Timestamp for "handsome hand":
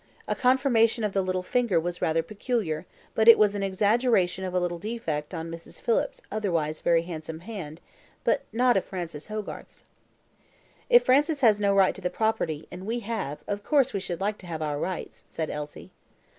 7.03-7.79